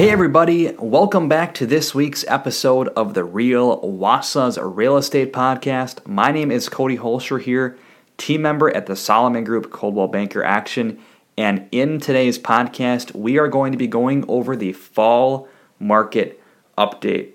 [0.00, 6.06] Hey, everybody, welcome back to this week's episode of the Real Wausau's Real Estate Podcast.
[6.06, 7.76] My name is Cody Holscher here,
[8.16, 10.98] team member at the Solomon Group Coldwell Banker Action.
[11.36, 15.48] And in today's podcast, we are going to be going over the fall
[15.78, 16.42] market
[16.78, 17.32] update.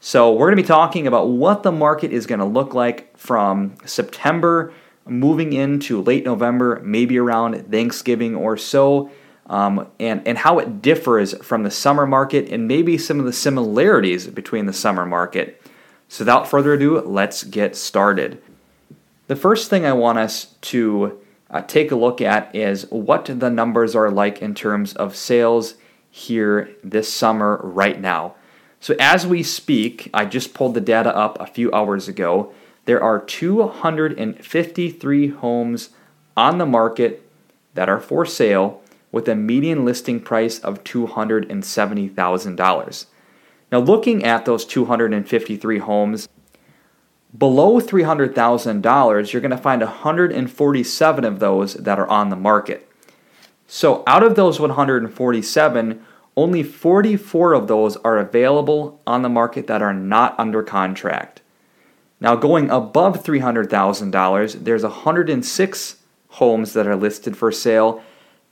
[0.00, 3.14] So, we're going to be talking about what the market is going to look like
[3.14, 4.72] from September
[5.06, 9.10] moving into late November, maybe around Thanksgiving or so
[9.46, 13.32] um, and, and how it differs from the summer market and maybe some of the
[13.32, 15.60] similarities between the summer market.
[16.08, 18.42] So, without further ado, let's get started.
[19.26, 21.20] The first thing I want us to
[21.50, 25.74] uh, take a look at is what the numbers are like in terms of sales
[26.10, 28.34] here this summer right now.
[28.80, 32.52] So, as we speak, I just pulled the data up a few hours ago.
[32.84, 35.90] There are 253 homes
[36.36, 37.22] on the market
[37.72, 38.82] that are for sale
[39.14, 43.06] with a median listing price of $270,000.
[43.70, 46.28] Now, looking at those 253 homes,
[47.38, 52.90] below $300,000, you're going to find 147 of those that are on the market.
[53.68, 56.04] So, out of those 147,
[56.36, 61.40] only 44 of those are available on the market that are not under contract.
[62.20, 65.96] Now, going above $300,000, there's 106
[66.30, 68.02] homes that are listed for sale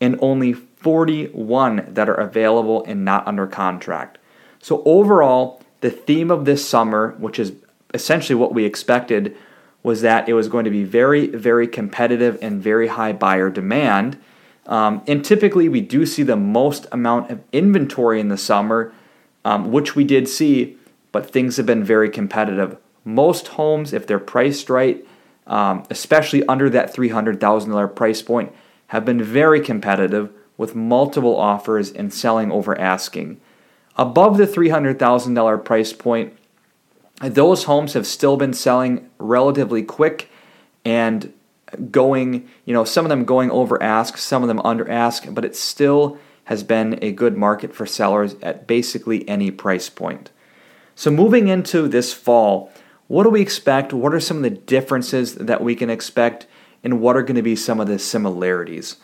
[0.00, 4.18] and only 41 that are available and not under contract.
[4.60, 7.52] So, overall, the theme of this summer, which is
[7.94, 9.36] essentially what we expected,
[9.82, 14.18] was that it was going to be very, very competitive and very high buyer demand.
[14.66, 18.92] Um, and typically, we do see the most amount of inventory in the summer,
[19.44, 20.76] um, which we did see,
[21.12, 22.76] but things have been very competitive.
[23.04, 25.04] Most homes, if they're priced right,
[25.46, 28.52] um, especially under that $300,000 price point,
[28.90, 33.40] have been very competitive with multiple offers and selling over asking.
[33.94, 36.36] Above the $300,000 price point,
[37.20, 40.28] those homes have still been selling relatively quick
[40.84, 41.32] and
[41.92, 45.44] going, you know, some of them going over ask, some of them under ask, but
[45.44, 50.30] it still has been a good market for sellers at basically any price point.
[50.96, 52.72] So, moving into this fall,
[53.06, 53.92] what do we expect?
[53.92, 56.48] What are some of the differences that we can expect?
[56.82, 58.96] And what are going to be some of the similarities.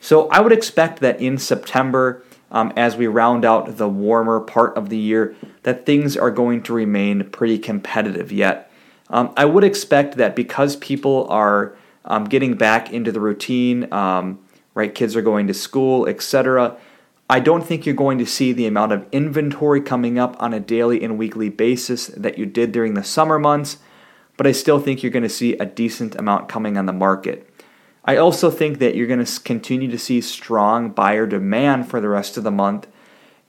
[0.00, 4.76] So I would expect that in September, um, as we round out the warmer part
[4.76, 8.70] of the year, that things are going to remain pretty competitive yet.
[9.10, 14.38] Um, I would expect that because people are um, getting back into the routine, um,
[14.74, 14.94] right?
[14.94, 16.76] Kids are going to school, etc.
[17.28, 20.60] I don't think you're going to see the amount of inventory coming up on a
[20.60, 23.78] daily and weekly basis that you did during the summer months
[24.40, 27.46] but I still think you're going to see a decent amount coming on the market.
[28.06, 32.08] I also think that you're going to continue to see strong buyer demand for the
[32.08, 32.86] rest of the month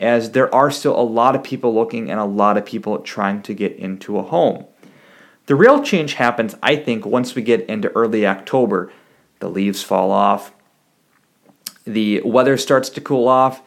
[0.00, 3.40] as there are still a lot of people looking and a lot of people trying
[3.42, 4.64] to get into a home.
[5.46, 8.92] The real change happens, I think, once we get into early October.
[9.38, 10.52] The leaves fall off,
[11.84, 13.62] the weather starts to cool off,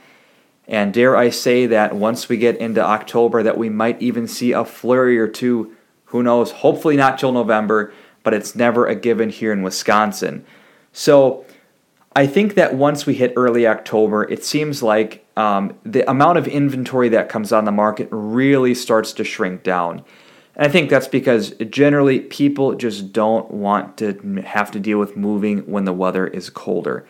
[0.68, 4.52] and dare I say that once we get into October that we might even see
[4.52, 5.78] a flurry or two
[6.14, 6.52] who knows?
[6.52, 7.92] Hopefully not till November,
[8.22, 10.46] but it's never a given here in Wisconsin.
[10.92, 11.44] So
[12.16, 16.48] I think that once we hit early October, it seems like um, the amount of
[16.48, 20.06] inventory that comes on the market really starts to shrink down.
[20.56, 25.18] And I think that's because generally people just don't want to have to deal with
[25.18, 27.08] moving when the weather is colder.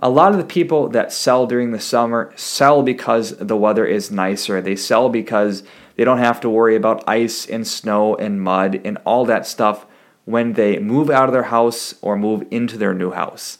[0.00, 4.10] A lot of the people that sell during the summer sell because the weather is
[4.10, 4.60] nicer.
[4.60, 5.62] They sell because
[6.00, 9.84] they don't have to worry about ice and snow and mud and all that stuff
[10.24, 13.58] when they move out of their house or move into their new house.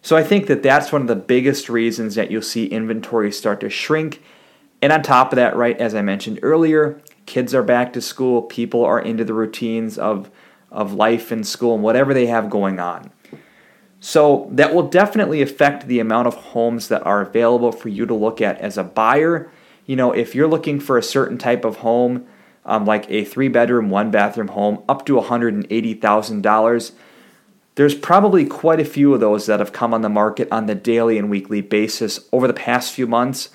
[0.00, 3.60] So I think that that's one of the biggest reasons that you'll see inventory start
[3.60, 4.22] to shrink.
[4.80, 8.40] And on top of that, right, as I mentioned earlier, kids are back to school,
[8.40, 10.30] people are into the routines of,
[10.72, 13.10] of life and school and whatever they have going on.
[14.00, 18.14] So that will definitely affect the amount of homes that are available for you to
[18.14, 19.50] look at as a buyer
[19.88, 22.26] you know, if you're looking for a certain type of home,
[22.66, 26.92] um, like a three bedroom, one bathroom home, up to $180,000,
[27.74, 30.74] there's probably quite a few of those that have come on the market on the
[30.74, 33.48] daily and weekly basis over the past few months.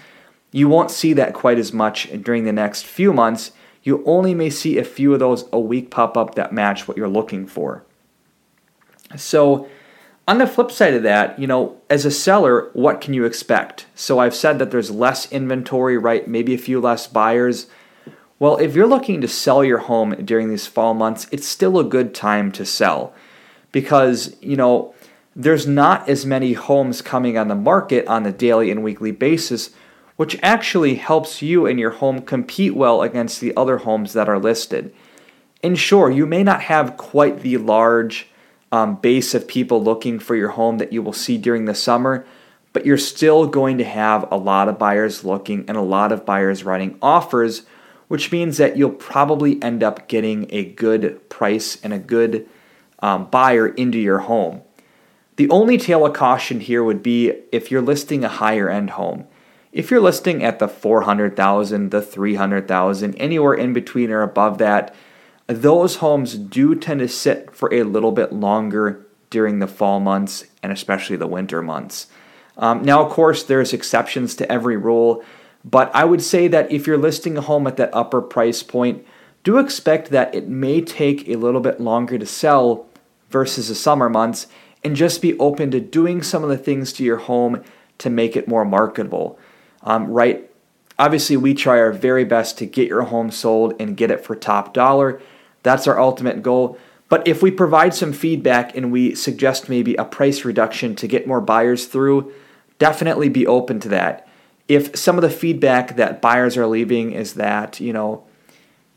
[0.52, 3.52] You won't see that quite as much during the next few months.
[3.84, 6.98] You only may see a few of those a week pop up that match what
[6.98, 7.86] you're looking for.
[9.16, 9.68] So,
[10.28, 13.88] on the flip side of that, you know, as a seller, what can you expect?
[13.94, 16.28] So I've said that there's less inventory, right?
[16.28, 17.68] Maybe a few less buyers.
[18.40, 21.84] Well, if you're looking to sell your home during these fall months, it's still a
[21.84, 23.14] good time to sell
[23.72, 24.94] because, you know,
[25.36, 29.72] there's not as many homes coming on the market on a daily and weekly basis,
[30.16, 34.40] which actually helps you and your home compete well against the other homes that are
[34.40, 34.94] listed.
[35.64, 38.28] And sure, you may not have quite the large
[38.74, 42.26] um, base of people looking for your home that you will see during the summer,
[42.74, 46.26] but you're still going to have a lot of buyers looking and a lot of
[46.26, 47.68] buyers writing offers,
[48.08, 52.50] which means that you'll probably end up getting a good price and a good
[52.98, 54.64] um, buyer into your home.
[55.36, 59.28] The only tale of caution here would be if you're listing a higher end home.
[59.72, 64.96] If you're listing at the 400,000, the 300,000, anywhere in between or above that,
[65.62, 70.46] those homes do tend to sit for a little bit longer during the fall months
[70.62, 72.08] and especially the winter months.
[72.58, 75.24] Um, now, of course, there's exceptions to every rule,
[75.66, 79.06] but I would say that if you're listing a home at that upper price point,
[79.44, 82.86] do expect that it may take a little bit longer to sell
[83.30, 84.46] versus the summer months,
[84.84, 87.64] and just be open to doing some of the things to your home
[87.98, 89.40] to make it more marketable
[89.84, 90.50] um, right?
[90.98, 94.36] Obviously, we try our very best to get your home sold and get it for
[94.36, 95.22] top dollar.
[95.64, 96.78] That's our ultimate goal.
[97.10, 101.28] But if we provide some feedback and we suggest maybe a price reduction to get
[101.28, 102.34] more buyers through,
[102.80, 104.28] definitely be open to that.
[104.68, 108.24] If some of the feedback that buyers are leaving is that, you know,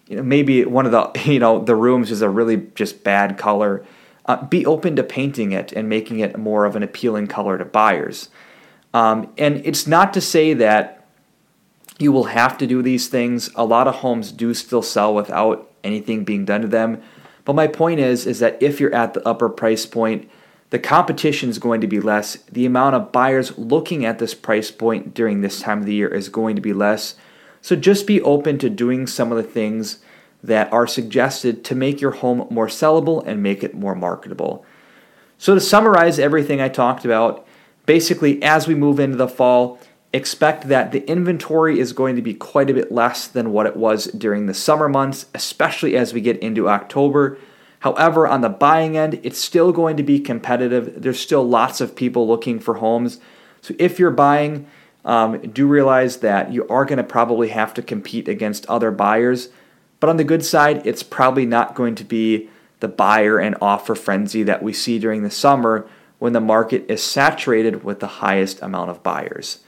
[0.06, 3.36] you know maybe one of the, you know, the rooms is a really just bad
[3.36, 3.84] color,
[4.24, 7.64] uh, be open to painting it and making it more of an appealing color to
[7.64, 8.28] buyers.
[8.94, 10.95] Um, and it's not to say that
[11.98, 13.50] you will have to do these things.
[13.54, 17.02] A lot of homes do still sell without anything being done to them.
[17.44, 20.28] But my point is, is that if you're at the upper price point,
[20.70, 22.36] the competition is going to be less.
[22.50, 26.08] The amount of buyers looking at this price point during this time of the year
[26.08, 27.14] is going to be less.
[27.62, 30.00] So just be open to doing some of the things
[30.42, 34.64] that are suggested to make your home more sellable and make it more marketable.
[35.38, 37.46] So to summarize everything I talked about,
[37.84, 39.78] basically, as we move into the fall,
[40.16, 43.76] expect that the inventory is going to be quite a bit less than what it
[43.76, 47.38] was during the summer months, especially as we get into October.
[47.80, 51.02] However, on the buying end, it's still going to be competitive.
[51.02, 53.20] There's still lots of people looking for homes.
[53.60, 54.66] So if you're buying,
[55.04, 59.50] um, do realize that you are going to probably have to compete against other buyers.
[60.00, 62.48] But on the good side, it's probably not going to be
[62.80, 67.02] the buyer and offer frenzy that we see during the summer when the market is
[67.02, 69.58] saturated with the highest amount of buyers.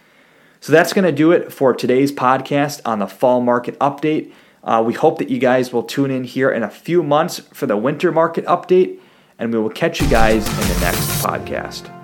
[0.60, 4.32] So that's going to do it for today's podcast on the fall market update.
[4.64, 7.66] Uh, we hope that you guys will tune in here in a few months for
[7.66, 8.98] the winter market update,
[9.38, 11.97] and we will catch you guys in the next podcast.